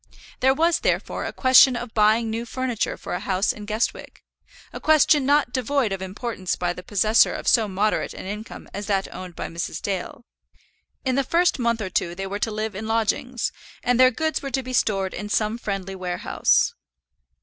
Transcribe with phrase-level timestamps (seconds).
[0.39, 4.23] There was, therefore, a question of buying new furniture for a house in Guestwick,
[4.73, 8.87] a question not devoid of importance to the possessor of so moderate an income as
[8.87, 9.79] that owned by Mrs.
[9.79, 10.25] Dale.
[11.05, 13.51] In the first month or two they were to live in lodgings,
[13.83, 16.73] and their goods were to be stored in some friendly warehouse.